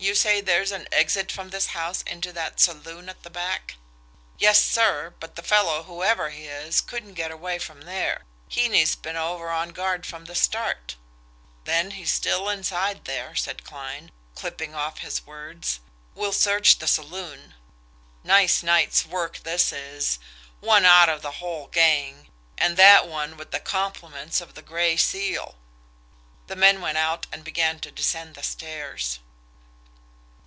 You 0.00 0.14
say 0.16 0.42
there's 0.42 0.70
an 0.72 0.86
exit 0.92 1.32
from 1.32 1.48
this 1.48 1.68
house 1.68 2.02
into 2.02 2.30
that 2.34 2.60
saloon 2.60 3.08
at 3.08 3.22
the 3.22 3.30
back?" 3.30 3.76
"Yes, 4.38 4.62
sir 4.62 5.14
but 5.18 5.34
the 5.34 5.42
fellow, 5.42 5.84
whoever 5.84 6.28
he 6.28 6.44
is, 6.44 6.82
couldn't 6.82 7.14
get 7.14 7.30
away 7.30 7.58
from 7.58 7.80
there. 7.82 8.24
Heeney's 8.50 8.96
been 8.96 9.16
over 9.16 9.48
on 9.48 9.70
guard 9.70 10.04
from 10.04 10.26
the 10.26 10.34
start." 10.34 10.96
"Then 11.64 11.92
he's 11.92 12.12
still 12.12 12.50
inside 12.50 13.06
there," 13.06 13.34
said 13.34 13.64
Kline, 13.64 14.10
clipping 14.34 14.74
off 14.74 14.98
his 14.98 15.24
words. 15.24 15.80
"We'll 16.14 16.32
search 16.34 16.80
the 16.80 16.86
saloon. 16.88 17.54
Nice 18.22 18.62
night's 18.62 19.06
work 19.06 19.38
this 19.38 19.72
is! 19.72 20.18
One 20.60 20.84
out 20.84 21.08
of 21.08 21.22
the 21.22 21.38
whole 21.40 21.68
gang 21.68 22.28
and 22.58 22.76
that 22.76 23.08
one 23.08 23.38
with 23.38 23.52
the 23.52 23.60
compliments 23.60 24.42
of 24.42 24.52
the 24.52 24.60
Gray 24.62 24.98
Seal!" 24.98 25.56
The 26.48 26.56
men 26.56 26.82
went 26.82 26.98
out 26.98 27.26
and 27.32 27.42
began 27.42 27.78
to 27.80 27.90
descend 27.90 28.34
the 28.34 28.42
stairs. 28.42 29.20